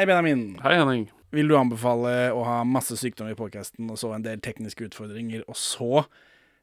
[0.00, 0.58] Hei, Benjamin.
[0.62, 1.10] Hei, Henning.
[1.28, 5.42] Vil du anbefale å ha masse sykdom i podkasten, og så en del tekniske utfordringer,
[5.44, 6.06] og så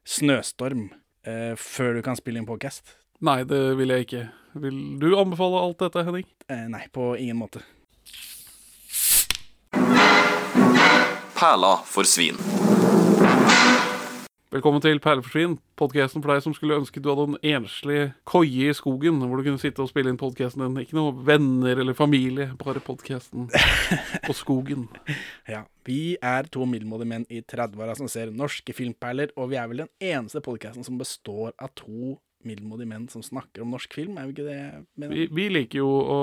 [0.02, 0.88] snøstorm
[1.22, 2.96] eh, før du kan spille inn podkast?
[3.22, 4.24] Nei, det vil jeg ikke.
[4.58, 6.26] Vil du anbefale alt dette, Henning?
[6.50, 7.62] Eh, nei, på ingen måte.
[11.38, 12.42] Perla for svin.
[14.48, 18.76] Velkommen til Perleforsvin, podkasten for deg som skulle ønske du hadde en enslig koie i
[18.76, 20.78] skogen, hvor du kunne sitte og spille inn podkasten din.
[20.86, 24.86] Ikke noe venner eller familie, bare podkasten og skogen.
[25.52, 29.68] Ja, Vi er to middelmådige menn i 30-åra som ser norske filmperler, og vi er
[29.68, 32.16] vel den eneste podkasten som består av to
[32.48, 35.08] middelmådige menn som snakker om norsk film, er vi ikke det?
[35.12, 36.18] Vi, vi liker jo å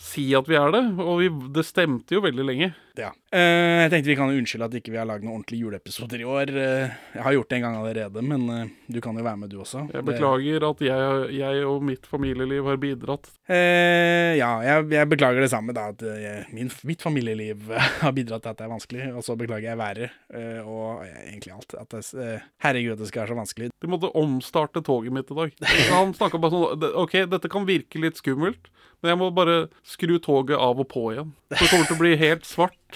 [0.00, 2.72] si at vi er det, og vi, det stemte jo veldig lenge.
[2.98, 3.12] Ja.
[3.30, 6.22] Uh, jeg tenkte vi kan jo unnskylde at ikke vi har lagd noen ordentlige juleepisoder
[6.22, 6.50] i år.
[6.50, 9.52] Uh, jeg har gjort det en gang allerede, men uh, du kan jo være med
[9.52, 9.84] du også.
[9.92, 13.28] Jeg Det- beklager at jeg, jeg og mitt familieliv har bidratt.
[13.48, 15.86] Ja, jeg, jeg beklager det samme, da.
[15.94, 17.70] At eh, min, mitt familieliv
[18.02, 19.06] har bidratt til at det er vanskelig.
[19.16, 20.16] Og så beklager jeg været,
[20.64, 21.74] og egentlig alt.
[21.80, 23.70] At det, herregud, det skal være så vanskelig.
[23.80, 25.54] Du måtte omstarte toget mitt i dag.
[25.94, 28.68] Han snakka bare sånn OK, dette kan virke litt skummelt,
[29.02, 31.32] men jeg må bare skru toget av og på igjen.
[31.54, 32.87] Så det kommer til å bli helt svart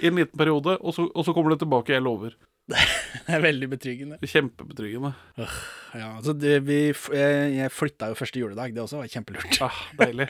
[0.00, 1.94] i en liten periode, og så, og så kommer det tilbake.
[1.96, 2.36] Jeg lover.
[2.70, 4.18] Det er veldig betryggende.
[4.22, 5.10] Kjempebetryggende.
[5.38, 9.58] Ja, altså det, vi, jeg, jeg flytta jo første juledag, det også var kjempelurt.
[9.66, 10.28] Ah, deilig.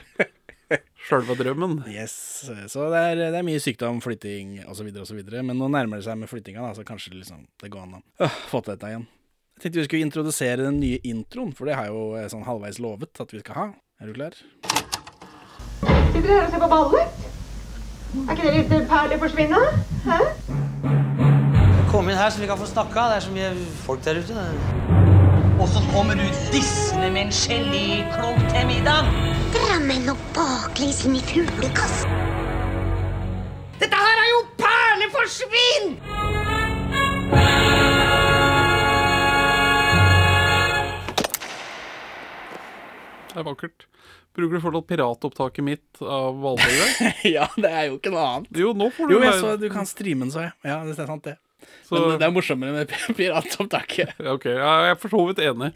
[1.08, 1.80] Sjølve drømmen.
[1.90, 2.12] Yes,
[2.70, 5.20] Så det er, det er mye sykdom, flytting osv., osv.
[5.42, 8.30] Men nå nærmer det seg med flyttinga, da, så kanskje liksom, det går an å
[8.52, 9.08] få til dette igjen.
[9.58, 12.78] Jeg tenkte vi skulle introdusere den nye introen, for det har jeg jo sånn halvveis
[12.80, 13.66] lovet at vi skal ha.
[14.00, 14.38] Er du klar?
[15.82, 17.29] Sitter dere her og ser på ballet?
[18.10, 19.58] Er ikke det litt perler forsvinne?
[20.02, 20.16] Hæ?
[21.92, 23.04] Kom inn her så vi kan få snakka.
[23.12, 23.50] Det er så mye
[23.84, 24.46] folk der ute.
[25.60, 29.10] Og så kommer du dissende med en geléklump til middag.
[29.54, 32.10] Drammen og baklengs inn i fuglekassen.
[33.80, 36.49] Dette her er jo perleforsvinn!
[43.40, 43.86] Det er vakkert.
[44.36, 46.90] Bruker du fortsatt piratopptaket mitt av Valborg?
[47.36, 48.50] ja, det er jo ikke noe annet.
[48.62, 50.52] Jo, nå får du Jo, jeg så du kan streame den, så jeg.
[50.68, 51.38] Ja, det er sant, det.
[51.88, 54.14] Så- Men det er morsommere med piratopptaket.
[54.30, 55.72] OK, jeg er for så vidt enig.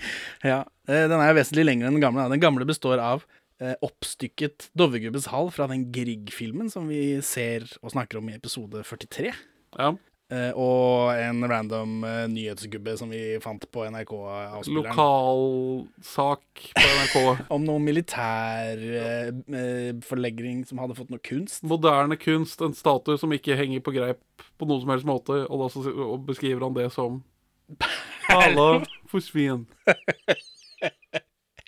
[0.47, 2.29] Ja, eh, Den er jo vesentlig lengre enn den gamle.
[2.33, 3.25] Den gamle består av
[3.61, 8.85] eh, oppstykket Dovregubbes hall fra den Grieg-filmen som vi ser og snakker om i episode
[8.87, 9.33] 43.
[9.81, 9.91] Ja.
[10.35, 14.91] Eh, og en random eh, nyhetsgubbe som vi fant på NRK-avspilleren.
[14.91, 17.19] Lokalsak på NRK.
[17.55, 21.63] Om noen militær eh, eh, som hadde fått noe kunst.
[21.69, 24.23] Moderne kunst, en statue som ikke henger på greip
[24.59, 27.23] på noen som helst måte, og da beskriver han det som
[28.31, 29.67] Halla, forsvinn.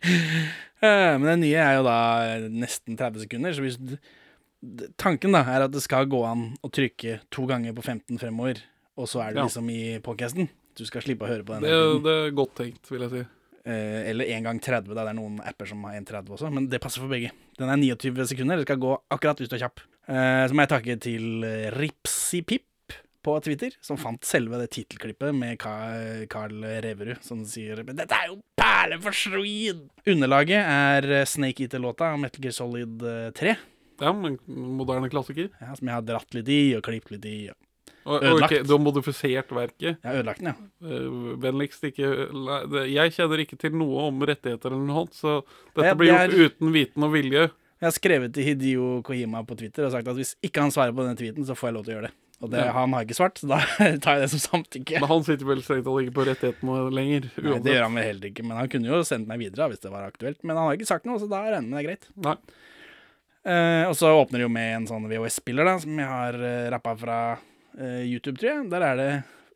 [0.06, 1.98] Eh, men den nye er jo da
[2.52, 3.78] nesten 30 sekunder, så hvis
[4.98, 8.62] Tanken da er at det skal gå an å trykke to ganger på 15 fremover,
[8.96, 9.44] og så er du Ja.
[9.46, 10.48] liksom i podcasten.
[10.76, 11.62] Du skal slippe å høre på den.
[11.62, 13.22] Det, det er godt tenkt, vil jeg si.
[13.66, 15.04] Eh, eller en gang 30, da.
[15.04, 17.32] Det er noen apper som har 1,30 også, men det passer for begge.
[17.58, 19.80] Den er 29 sekunder, det skal gå akkurat hvis du er kjapp.
[20.08, 22.62] Eh, så må jeg takke til eh, Ripsipip
[23.26, 28.28] på Twitter, som fant selve det tittelklippet med Carl Reverud, som sier Men dette er
[28.30, 29.88] jo perle for svin!
[30.06, 33.56] Underlaget er eh, Snake Eater-låta av Metal Gear Solid eh, 3,
[34.00, 35.48] Ja, men moderne klassiker.
[35.60, 37.36] ja, som jeg har dratt litt i og klippet litt i.
[38.06, 38.52] Og Ødelagt.
[38.52, 39.96] ok, du har modifisert verket.
[39.98, 40.54] jeg har ødelagt den, ja.
[40.86, 42.10] Eh, vennligst ikke
[42.86, 45.42] Jeg kjenner ikke til noe om rettigheter eller noe sånt, så
[45.74, 47.50] dette Det- blir gjort er- uten viten og vilje.
[47.80, 50.92] Jeg har skrevet til Hidio Kohima på Twitter og sagt at hvis ikke han svarer
[50.94, 52.12] på denne tweeten, så får jeg lov til å gjøre det.
[52.42, 52.72] Og det, Ja.
[52.72, 53.58] han har ikke svart, så da
[53.98, 55.00] tar jeg det som samtykke.
[55.00, 57.30] Men han sitter vel strengt tatt ikke på rettighetene lenger.
[57.42, 59.80] Nei, det gjør han vel heller ikke, men han kunne jo sendt meg videre hvis
[59.80, 60.36] det var aktuelt.
[60.44, 62.06] Men han har ikke sagt noe, så da regner jeg med det er greit.
[62.16, 62.36] Nei.
[63.46, 66.66] Eh, og så åpner det jo med en sånn VHS-spiller, da, som jeg har uh,
[66.74, 67.18] rappa fra
[67.78, 68.66] eh, YouTube, tror jeg.
[68.72, 69.10] Der er det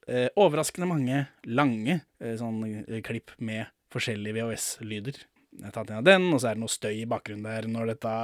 [0.06, 5.19] eh, overraskende mange lange eh, sånn eh, klipp med forskjellige VHS-lyder.
[5.61, 7.67] Jeg har tatt inn av den, og så er det noe støy i bakgrunnen der
[7.71, 8.15] når dette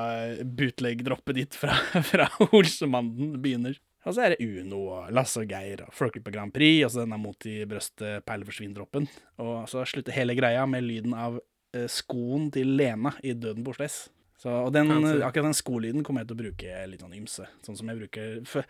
[0.46, 1.74] bootleg-droppet ditt fra,
[2.12, 3.78] fra Olsemannen begynner.
[4.06, 7.02] Og så er det Uno og Lasse og Geir og Flåklypa Grand Prix, og så
[7.02, 9.08] denne mot i brøstet perleforsvinn-droppen.
[9.42, 11.40] Og så slutter hele greia med lyden av
[11.74, 14.04] eh, skoen til Lena i Døden på Oslo S.
[14.46, 14.86] Så, og den,
[15.26, 17.42] akkurat den skolyden kommer jeg til å bruke litt sånn ymse.
[17.66, 18.62] Sånn som jeg bruker for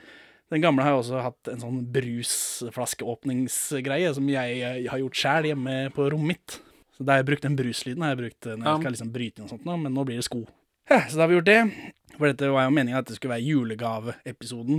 [0.49, 5.45] Den gamle har jo også hatt en sånn brusflaskeåpningsgreie som jeg, jeg har gjort sjæl
[5.51, 6.51] hjemme på rommet mitt.
[6.97, 9.39] Så da har jeg brukt den bruslyden har jeg brukt når jeg skal liksom bryte
[9.43, 10.43] inn og sånt nå, men nå blir det sko.
[10.89, 11.63] Ja, så da har vi gjort det.
[12.15, 14.79] For dette var jo meninga at det skulle være julegaveepisoden.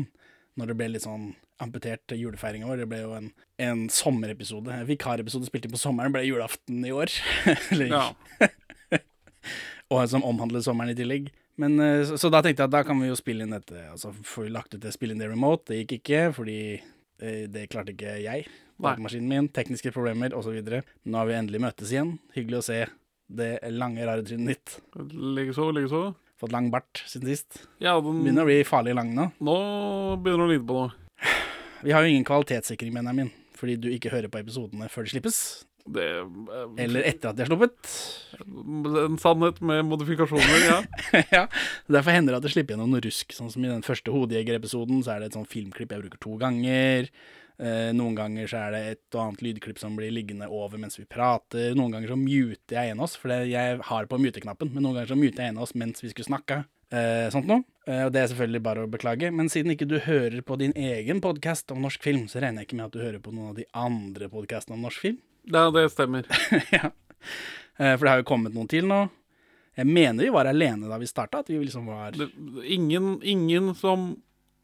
[0.58, 1.26] Når det ble litt sånn
[1.62, 2.78] amputert julefeiring i år.
[2.82, 3.28] Det ble jo en,
[3.62, 4.70] en sommerepisode.
[4.74, 7.10] En vikarepisode spilt inn på sommeren ble julaften i år.
[7.76, 8.06] Eller, Ja.
[9.94, 11.31] og som omhandler sommeren i tillegg.
[11.57, 13.88] Men, eh, så, så da tenkte jeg at da kan vi jo spille inn dette.
[13.89, 15.72] Altså får vi lagt ut det spille inn det remote.
[15.72, 18.45] Det gikk ikke, fordi eh, det klarte ikke jeg.
[18.78, 20.60] Datamaskinen min, tekniske problemer osv.
[20.62, 22.18] Nå har vi endelig møttes igjen.
[22.36, 22.84] Hyggelig å se
[23.28, 24.78] det lange, rare trynet ditt.
[25.12, 26.04] Likeså, likeså.
[26.38, 27.63] Fått lang bart siden sist.
[27.81, 29.31] Ja, den, Begynner å bli farlig lang nå.
[29.42, 29.57] nå
[30.22, 31.33] begynner det å lide på noe.
[31.81, 35.06] Vi har jo ingen kvalitetssikring, mener jeg min, fordi du ikke hører på episodene før
[35.07, 35.40] de slippes.
[35.88, 37.92] Det er Eller etter at de er sluppet.
[39.07, 40.78] en sannhet med modifikasjoner, ja.
[41.38, 41.48] ja,
[41.88, 43.34] Derfor hender det at det slipper gjennom noe rusk.
[43.36, 46.38] Sånn som i den første Hodejeger-episoden, så er det et sånt filmklipp jeg bruker to
[46.42, 47.12] ganger.
[47.57, 51.00] Eh, noen ganger så er det et og annet lydklipp som blir liggende over mens
[51.00, 51.74] vi prater.
[51.78, 54.74] Noen ganger så muter jeg en av oss, for jeg har på mute-knappen.
[54.74, 56.66] Men noen ganger så muter jeg en av oss mens vi skulle snakke.
[56.94, 57.66] Eh, sånt noe.
[57.88, 59.31] Eh, og det er selvfølgelig bare å beklage.
[59.33, 62.69] Men siden ikke du hører på din egen podkast om norsk film, så regner jeg
[62.69, 65.18] ikke med at du hører på noen av de andre podkastene om norsk film.
[65.54, 65.66] Ja.
[65.72, 66.28] Det stemmer.
[66.76, 66.92] ja.
[67.80, 69.04] Eh, For det har jo kommet noen til nå.
[69.78, 71.44] Jeg mener vi var alene da vi starta.
[71.44, 72.32] At vi liksom var Det,
[72.66, 74.16] ingen, ingen som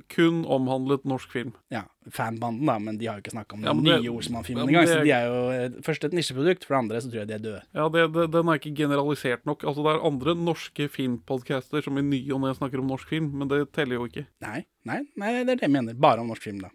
[0.10, 1.52] kun omhandlet norsk film.
[1.72, 4.88] ja, fanbanden, da, men de har jo ikke snakka om Ja, det- nye Olsmann-filmen engang.
[4.90, 7.34] Så de er jo eh, først et nisjeprodukt, for det andre så tror jeg de
[7.38, 7.62] er døde.
[7.78, 9.64] Ja, det, det, Den er ikke generalisert nok.
[9.64, 13.30] Altså, Det er andre norske filmpodcaster som i ny og ne snakker om norsk film,
[13.38, 14.26] men det teller jo ikke.
[14.42, 15.94] Nei, nei, nei, det er det jeg mener.
[15.94, 16.70] Bare om norsk film, da.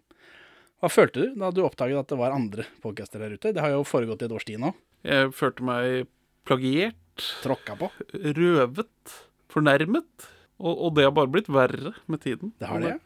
[0.79, 3.51] Hva følte du da du oppdaget at det var andre podcaster der ute?
[3.55, 4.71] Det har jo foregått i et års tid nå.
[5.03, 6.07] Jeg følte meg
[6.47, 6.95] plagiert,
[7.43, 7.89] Tråkka på.
[8.15, 9.15] røvet,
[9.51, 10.27] fornærmet.
[10.59, 12.53] Og, og det har bare blitt verre med tiden.
[12.59, 12.99] Det har det, ja.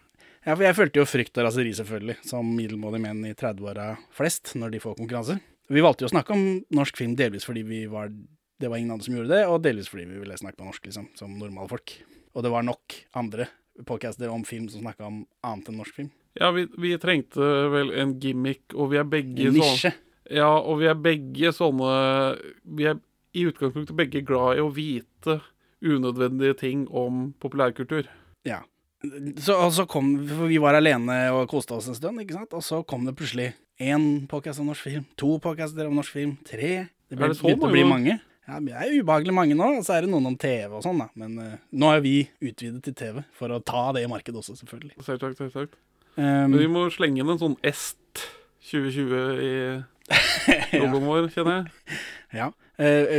[0.43, 4.51] Ja, for jeg følte jo frykt og raseri, selvfølgelig, som middelmådige menn i 30-åra flest,
[4.59, 5.37] når de får konkurranse.
[5.71, 6.43] Vi valgte jo å snakke om
[6.75, 8.11] norsk film delvis fordi vi var
[8.61, 10.85] det var ingen andre som gjorde det, og delvis fordi vi ville snakke på norsk,
[10.87, 11.95] liksom, som normale folk.
[12.35, 13.47] Og det var nok andre
[13.87, 16.11] podcaster om film som snakka om annet enn norsk film.
[16.39, 19.93] Ja, vi, vi trengte vel en gimmick, og vi er begge En sånn nisje.
[20.33, 21.89] Ja, og vi er begge sånne
[22.63, 23.01] Vi er
[23.35, 25.39] i utgangspunktet begge glad i å vite
[25.83, 28.07] unødvendige ting om populærkultur.
[28.47, 28.61] Ja.
[29.35, 32.53] Så, og så kom For vi var alene og koste oss en stund, ikke sant?
[32.55, 36.37] Og så kom det plutselig én podcast om norsk film, to podcaster om norsk film,
[36.45, 38.19] tre Det ble, det begynte å bli mange?
[38.47, 38.59] Mange.
[38.59, 40.99] men det er ubehagelig mange nå, og så er det noen om TV og sånn,
[40.99, 41.09] da.
[41.19, 44.57] Men eh, nå er vi utvidet til TV, for å ta det i markedet også,
[44.61, 44.97] selvfølgelig.
[45.01, 45.79] Selvsagt, selvsagt.
[46.15, 48.27] Um, Men vi må slenge inn en sånn Est
[48.69, 49.53] 2020 i
[50.81, 51.97] jobben vår, kjenner jeg.
[52.33, 52.51] Ja.
[52.81, 53.17] Eh,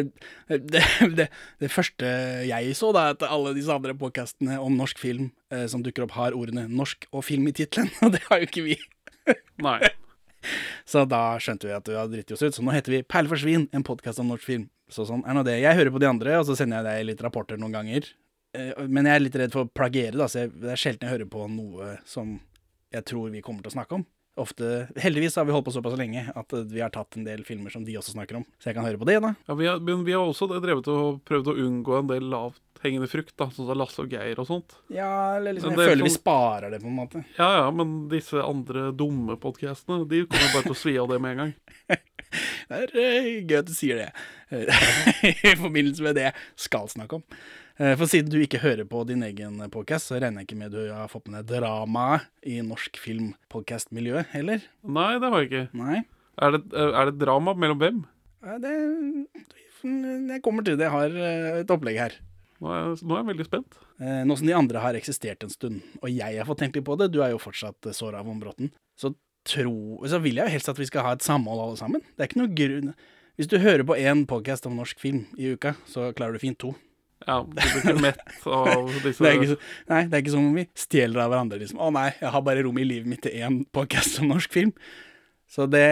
[0.49, 0.83] eh, det,
[1.19, 1.29] det,
[1.63, 2.09] det første
[2.49, 6.17] jeg så, da, at alle disse andre podkastene om norsk film eh, som dukker opp,
[6.19, 8.79] har ordene 'norsk' og 'film' i tittelen, og det har jo ikke vi.
[9.63, 9.81] Nei.
[10.91, 12.55] Så da skjønte vi at vi hadde dritt oss ut.
[12.57, 14.69] Så nå heter vi Perle for svin, en podkast om norsk film.
[14.93, 15.59] Så sånn er nå det.
[15.63, 18.11] Jeg hører på de andre, og så sender jeg deg litt rapporter noen ganger.
[18.55, 21.17] Eh, Men jeg er litt redd for å plagiere, da, så det er sjelden jeg
[21.17, 22.37] hører på noe som
[22.95, 24.05] jeg tror vi kommer til å snakke om.
[24.37, 27.45] Ofte, Heldigvis har vi holdt på såpass lenge at eh, vi har tatt en del
[27.47, 28.45] filmer som de også snakker om.
[28.59, 29.31] Så jeg kan høre på det, da.
[29.47, 33.07] Ja, vi har, men vi har også drevet og prøvd å unngå en del lavthengende
[33.11, 34.75] frukt, da, sånn som Lasse og Geir og sånt.
[34.91, 37.23] Ja, eller liksom, jeg er føler vi sånn- sparer det, på en måte.
[37.39, 41.21] Ja ja, men disse andre dumme podkastene, de kommer bare til å svi av det
[41.23, 41.55] med en gang.
[42.65, 44.07] Det er eh, gøy at du sier det,
[45.45, 46.35] i forbindelse med det jeg
[46.65, 47.25] skal snakke om.
[47.81, 50.75] Eh, For siden du ikke hører på din egen podcast, så regner jeg ikke med
[50.77, 54.63] du har fått med deg dramaet i norsk filmpodcast-miljø, heller?
[54.87, 55.65] Nei, det har jeg ikke.
[55.81, 56.03] Nei?
[56.43, 57.99] Er det, er det drama mellom hvem?
[58.63, 58.75] Det,
[59.85, 60.87] jeg kommer til det.
[60.87, 62.15] Jeg har eh, et opplegg her.
[62.63, 63.77] Nå er, jeg, nå er jeg veldig spent.
[63.99, 66.87] Eh, Nå som de andre har eksistert en stund, og jeg har fått tenkt litt
[66.87, 69.11] på det, du er jo fortsatt eh, såra av Vombråten, så,
[69.45, 69.75] tro,
[70.09, 72.03] så vil jeg jo helst at vi skal ha et samhold alle sammen.
[72.15, 72.95] Det er ikke noe grunn
[73.35, 76.59] Hvis du hører på én podcast om norsk film i uka, så klarer du fint
[76.63, 76.71] to.
[77.25, 78.19] Ja, Du blir ikke mett
[78.51, 81.31] av disse Det er ikke, så, nei, det er ikke som om vi stjeler av
[81.33, 81.61] hverandre.
[81.63, 81.79] Liksom.
[81.81, 84.73] Å nei, jeg har bare rom i livet mitt til én podcast om norsk film.
[85.49, 85.85] Så det,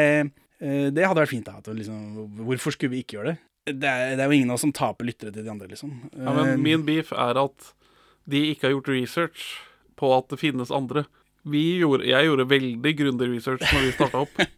[0.60, 1.46] eh, det hadde vært fint.
[1.48, 2.02] da, liksom,
[2.42, 3.38] Hvorfor skulle vi ikke gjøre det?
[3.78, 5.92] Det er, det er jo ingen av oss som taper lyttere til de andre, liksom.
[6.18, 7.72] Ja, men Eh, Min beef er at
[8.28, 9.44] de ikke har gjort research
[9.98, 11.04] på at det finnes andre.
[11.46, 14.42] Vi gjorde, jeg gjorde veldig grundig research når vi starta opp.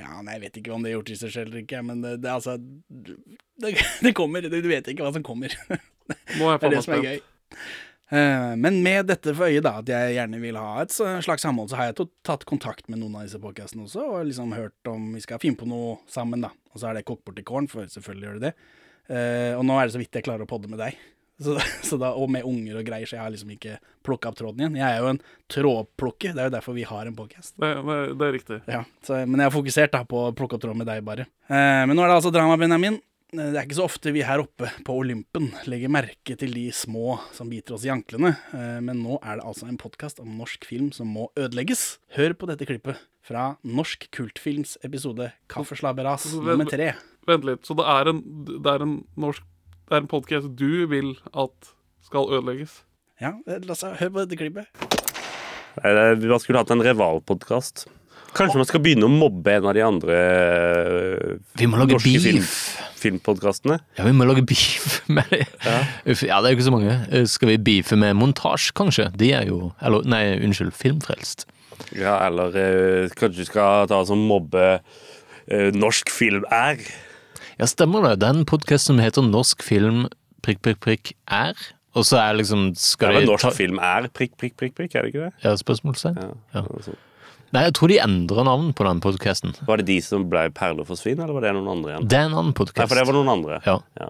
[0.00, 2.30] Ja, nei, Jeg vet ikke om det er gjort research eller ikke, men det, det,
[2.30, 3.74] er altså, det,
[4.06, 4.42] det kommer.
[4.50, 5.54] Du vet ikke hva som kommer.
[6.38, 7.20] Nå er jeg Det er det som er gøy.
[8.14, 11.70] Eh, Men med dette for øye, da, at jeg gjerne vil ha et slags samhold,
[11.72, 15.12] så har jeg tatt kontakt med noen av disse podcastene også, og liksom hørt om
[15.16, 16.52] vi skal finne på noe sammen, da.
[16.74, 18.54] Og så er det kokt bort i kålen, for selvfølgelig gjør det det.
[19.14, 20.98] Eh, Og nå er det så vidt jeg klarer å podde med deg.
[21.42, 21.56] Så,
[21.88, 24.60] så da, og med unger og greier, så jeg har liksom ikke plukka opp tråden
[24.62, 24.76] igjen.
[24.78, 27.54] Jeg er jo en trådplukker, det er jo derfor vi har en podcast.
[27.58, 28.60] Det, det, det er riktig.
[28.70, 31.26] Ja, så, men jeg har fokusert da på å plukke opp tråden med deg, bare.
[31.48, 33.00] Eh, men nå er det altså drama, Benjamin.
[33.34, 36.68] Eh, Det er ikke så ofte vi her oppe på Olympen legger merke til de
[36.74, 40.36] små som biter oss i anklene, eh, men nå er det altså en podkast om
[40.38, 41.98] norsk film som må ødelegges.
[42.14, 46.92] Hør på dette klippet fra Norsk Kultfilms episode 'Kaffeslabberas' nummer tre.
[47.26, 47.64] Vent litt.
[47.64, 48.18] Så det er en,
[48.60, 49.42] det er en norsk
[49.84, 51.72] Det er en podkast du vil at
[52.06, 52.78] skal ødelegges.
[53.20, 54.70] Ja, la oss høre på dette klippet.
[55.84, 57.84] Man skulle hatt en rivalpodkast.
[58.34, 62.18] Kanskje man skal begynne å mobbe en av de andre eh, Vi må lage norske
[62.24, 62.40] film,
[62.98, 63.76] filmpodkastene.
[63.98, 65.44] Ja, vi må lage beef med det.
[65.62, 65.76] Ja.
[66.32, 66.96] Ja, det er jo ikke så mange.
[67.12, 69.10] Eh, Skal vi beefe med montasje, kanskje?
[69.20, 71.44] De er jo Eller, nei, unnskyld, filmfrelst.
[71.94, 76.80] Ja, eller eh, kanskje du skal ta og mobbe eh, norsk film er.
[77.58, 78.18] Ja, stemmer det.
[78.22, 80.04] Det er en podkast som heter Norsk film
[80.44, 81.54] prikk, prikk, prikk er.
[81.94, 84.94] Og så er liksom Skal ja, men norsk ta film er prikk, prikk, prikk, prikk,
[84.98, 85.32] er det ikke det?
[85.46, 86.18] Ja, spørsmålstegn?
[86.18, 86.94] Ja, Ja.
[87.54, 89.52] Nei, jeg tror de endra navn på den podkasten.
[89.62, 92.08] Var det de som ble Perler for svin, eller var det noen andre igjen?
[92.10, 92.88] Det er en annen Nei, podkast.
[92.90, 93.60] for det var noen andre.
[93.62, 93.76] Ja.
[94.00, 94.08] Ja.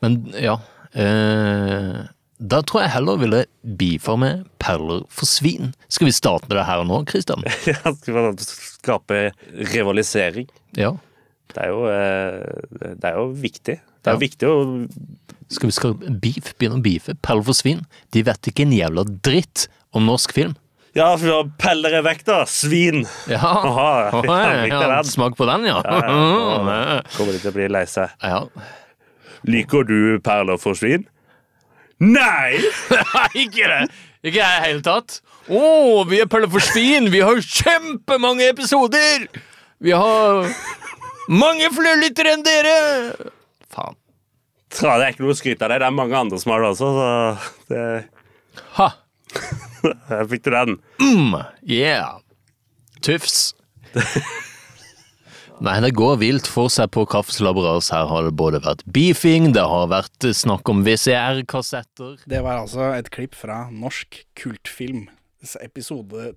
[0.00, 0.54] Men ja
[0.96, 1.98] eh,
[2.38, 3.42] Da tror jeg heller ville
[3.76, 5.74] bifarme med perler for svin.
[5.92, 7.44] Skal vi starte det her og nå, Christian?
[7.68, 9.20] Ja, skal vi skape
[9.74, 10.48] rivalisering.
[10.78, 10.94] Ja.
[11.54, 13.78] Det er jo, eh, det er jo viktig.
[13.80, 14.22] Det er jo Ja.
[14.26, 14.88] viktig å
[15.48, 17.14] Skal vi skal beef, begynne å beefe?
[17.24, 17.86] Perler for svin?
[18.12, 20.56] De vet ikke en jævla dritt om norsk film.
[20.94, 22.42] Ja, for peller er vekk, da!
[22.44, 23.06] Svin!
[23.30, 25.78] Ja, Aha, ja, ja smak på den, ja.
[25.84, 27.02] Ja, ja.
[27.16, 28.10] Kommer de til å bli lei seg.
[28.22, 28.42] ja.
[29.46, 31.06] Liker du perler for svin?
[32.00, 32.58] Nei!
[33.38, 33.88] Ikke det!
[34.24, 35.20] Ikke i det hele tatt.
[35.48, 37.08] Å, vi er perler for svin!
[37.14, 39.28] Vi har kjempemange episoder!
[39.80, 40.50] Vi har
[41.28, 42.76] mange flere lyttere enn dere!
[43.72, 43.98] Faen.
[44.72, 45.80] Tra, det er ikke noe å skryte av det.
[45.80, 47.84] Det er mange andre som har det også, så det,
[48.76, 48.88] Ha!
[50.10, 50.76] Her fikk du den.
[51.00, 51.36] Mm,
[51.68, 52.18] yeah.
[53.04, 53.54] Tufs.
[55.58, 57.90] Nei, det går vilt for seg på Kaffeslabberas.
[57.94, 62.20] Her har det både vært beefing, det har vært snakk om VCR-kassetter.
[62.30, 65.08] Det var altså et klipp fra norsk kultfilm.
[65.62, 66.32] Episode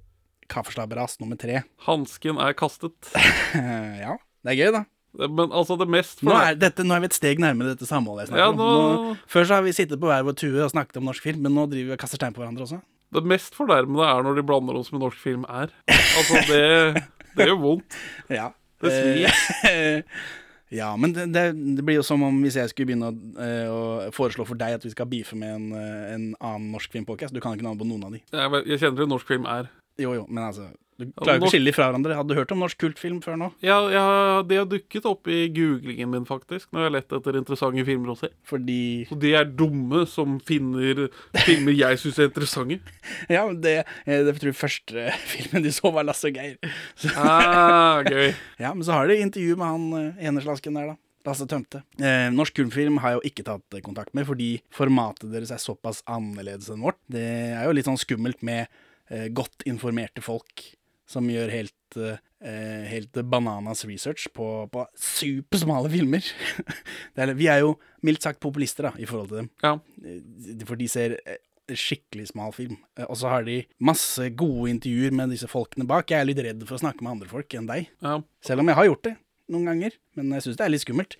[0.51, 1.61] Kaffeslabberas nummer tre.
[1.85, 3.13] Hansken er kastet.
[4.05, 4.83] ja, det er gøy, da.
[5.19, 8.23] Men altså, det mest Nå er, dette, nå er vi et steg nærmere dette samholdet
[8.23, 8.61] jeg snakker Ja, om.
[8.61, 11.25] nå- Nå, før så har vi sittet på hver vår tue og snakket om norsk
[11.27, 12.79] film, men nå driver vi og kaster stein på hverandre også.
[13.11, 15.73] Det mest fornærmende er når de blander oss med norsk film er.
[15.91, 17.03] Altså, det,
[17.35, 17.97] det gjør vondt.
[18.39, 18.53] Ja.
[18.81, 20.05] Det svir.
[20.79, 24.11] ja, men det, det, blir jo som om hvis jeg skulle begynne å, eh, å
[24.15, 27.35] foreslå for deg at vi skal beefe med en, eh, en annen norsk filmpodkast.
[27.35, 28.23] Du kan ikke navnet på noen av de.
[28.31, 29.67] Jeg, jeg kjenner til norsk film er.
[29.99, 30.71] Jo, jo, men altså
[31.09, 32.17] Du klarer jo ikke å skille de fra hverandre.
[32.19, 33.49] Hadde du hørt om norsk kultfilm før nå?
[33.65, 34.05] Ja, ja,
[34.47, 38.13] det har dukket opp i googlingen min, faktisk, når jeg har lett etter interessante filmer
[38.13, 38.31] å se.
[38.47, 38.79] Fordi
[39.11, 41.07] Og de er dumme som finner
[41.45, 42.79] filmer jeg syns er interessante.
[43.31, 46.57] Ja, men det, eh, det tror jeg første filmen de så, var Lasse og Geir.
[46.95, 48.33] Så, Ah, gøy.
[48.59, 49.87] ja, Men så har de intervju med han
[50.19, 50.97] eneslasken enerslasken der, da.
[51.25, 51.83] Lasse Tømte.
[52.01, 55.61] Eh, norsk kultfilm har jeg jo ikke tatt eh, kontakt med, fordi formatet deres er
[55.61, 56.97] såpass annerledes enn vårt.
[57.11, 57.21] Det
[57.53, 58.65] er jo litt sånn skummelt med
[59.11, 60.65] eh, godt informerte folk
[61.11, 66.25] som gjør helt, eh, helt bananas research på, på supersmale filmer.
[67.15, 67.75] det er, vi er jo
[68.07, 69.49] mildt sagt populister da, i forhold til dem.
[69.65, 69.75] Ja.
[70.05, 71.41] Eh, For de ser eh,
[71.71, 72.79] skikkelig smal film.
[72.97, 76.09] Eh, Og så har de masse gode intervjuer med disse folkene bak.
[76.11, 77.91] Jeg er litt redd for å snakke med andre folk enn deg.
[78.03, 78.17] Ja.
[78.43, 79.15] Selv om jeg har gjort det
[79.51, 79.99] noen ganger.
[80.15, 81.19] Men jeg syns det er litt skummelt.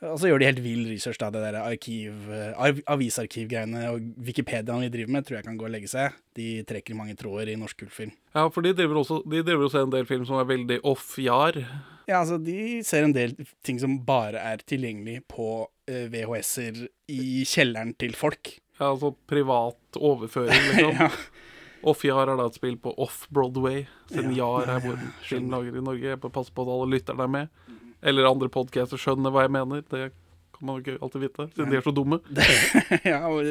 [0.00, 1.28] Og så gjør de helt vill research, da.
[1.34, 5.74] Det der arkiv, eh, avisarkivgreiene og Wikipediaen vi driver med, tror jeg kan gå og
[5.74, 6.14] legge seg.
[6.38, 8.14] De trekker mange tråder i norsk kultfilm.
[8.34, 11.60] ja, for de driver også De driver også en del film som er veldig off-jar.
[12.08, 17.44] Ja, altså, de ser en del ting som bare er tilgjengelig på eh, VHS-er i
[17.44, 18.56] kjelleren til folk.
[18.80, 20.96] Ja, altså privat overføring, liksom.
[20.96, 21.10] Ja.
[21.90, 26.08] Off-Jar er da et spill på Off-Broadway, siden Jar er hvor film lager i Norge.
[26.10, 27.48] Jeg bør passe på at alle lytterne er med.
[28.02, 29.84] Eller andre podcaster skjønner hva jeg mener.
[29.90, 30.10] Det
[30.60, 32.18] kan man jo ikke alltid vite, siden de er så dumme.
[33.12, 33.46] ja, og,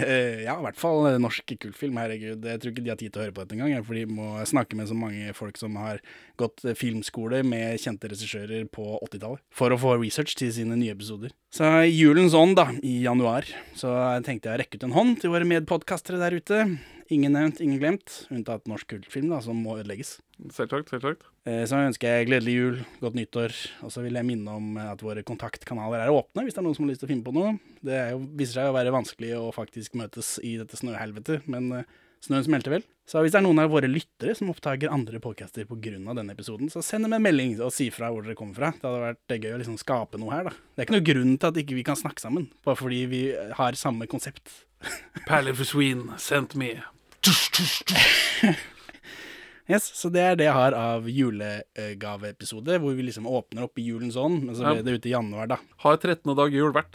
[0.00, 1.98] eh, ja, i hvert fall norsk kultfilm.
[2.00, 2.44] Herregud.
[2.48, 3.84] Jeg tror ikke de har tid til å høre på dette engang.
[3.84, 6.00] For de må snakke med så mange folk som har
[6.40, 9.44] gått filmskole med kjente regissører på 80-tallet.
[9.60, 11.36] For å få research til sine nye episoder.
[11.52, 13.92] Så i julens ånd, da, i januar, så
[14.24, 16.64] tenkte jeg å rekke ut en hånd til våre medpodkastere der ute.
[17.12, 18.22] Ingen nevnt, ingen glemt.
[18.32, 20.16] Unntatt norsk kultfilm, da, som må ødelegges.
[20.48, 21.28] Selvsagt, selvsagt.
[21.46, 23.52] Eh, Så ønsker jeg gledelig jul, godt nyttår,
[23.86, 26.74] og så vil jeg minne om at våre kontaktkanaler er åpne hvis det er noen
[26.74, 27.52] som har lyst til å finne på noe.
[27.86, 31.70] Det er jo, viser seg å være vanskelig å faktisk møtes i dette snøhelvetet, men
[31.78, 31.86] eh,
[32.26, 32.86] snøen smelter vel.
[33.06, 35.94] Så hvis det er noen av våre lyttere som oppdager andre podcaster pga.
[36.18, 38.72] denne episoden, så send dem en melding og si fra hvor dere kommer fra.
[38.74, 40.56] Det hadde vært eh, gøy å liksom skape noe her, da.
[40.74, 43.22] Det er ikke noe grunn til at ikke vi kan snakke sammen, bare fordi vi
[43.60, 44.64] har samme konsept.
[45.30, 46.74] Perler for svin, sendt me.
[49.68, 53.86] Yes, Så det er det jeg har av julegaveepisode, hvor vi liksom åpner opp i
[53.88, 54.82] julens ånd, men så Ja.
[54.82, 55.56] det ute i januar, da.
[55.82, 56.34] Har 13.
[56.36, 56.94] dag jul vært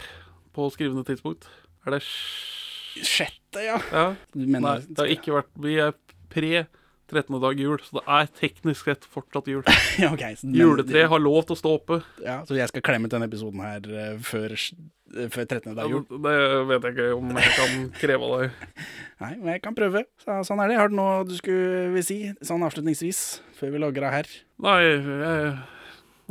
[0.54, 1.44] på skrivende tidspunkt?
[1.86, 3.78] Er det sj- Sjette, ja.
[3.92, 4.16] Ja.
[4.32, 5.92] Du mener Nei, det har ikke vært Vi er
[6.30, 6.66] pre
[7.12, 7.36] 13.
[7.42, 9.62] dag jul, så det er teknisk sett fortsatt jul.
[10.02, 11.98] Ja, ok, så den- Juletreet har lov til å stå oppe.
[12.24, 15.74] Ja, så jeg skal klemme ut denne episoden her uh, før, uh, før 13.
[15.78, 16.02] dag jul?
[16.08, 16.36] Det
[16.72, 18.66] vet jeg ikke om jeg kan kreve av deg.
[19.22, 20.04] Nei, men jeg kan prøve.
[20.24, 20.78] Så, sånn er det.
[20.80, 23.22] Har du noe du skulle vil si, sånn avslutningsvis,
[23.60, 24.30] før vi logger av her?
[24.64, 25.56] Nei, jeg,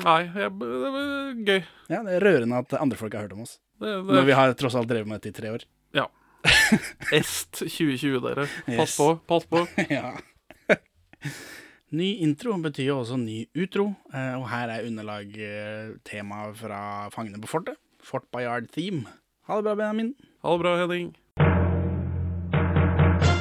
[0.01, 1.11] nei jeg, det var
[1.51, 1.61] gøy.
[1.91, 3.59] Ja, det er rørende at andre folk har hørt om oss.
[3.81, 5.63] Det, Når vi har tross alt drevet med dette i tre år.
[5.97, 6.07] ja.
[7.13, 8.47] Est 2020, dere.
[8.65, 8.97] Pass Yes.
[8.97, 9.59] på, pass på.
[9.93, 10.15] ja.
[11.97, 16.83] Ny intro betyr jo også ny utro, eh, og her er underlag temaet tema fra
[17.11, 17.79] Fangene på fortet.
[18.01, 19.05] Fort Bayard Theme.
[19.49, 20.13] Ha det bra, Benjamin.
[20.41, 21.11] Ha det bra, Henning.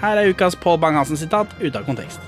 [0.00, 2.22] Her er ukas Pål Bang-Hansen-sitat ute av kontekst.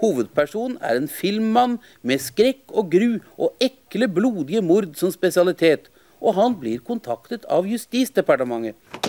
[0.00, 5.90] Hovedpersonen er en filmmann med skrekk og gru og ekle, blodige mord som spesialitet,
[6.20, 9.05] og han blir kontaktet av Justisdepartementet.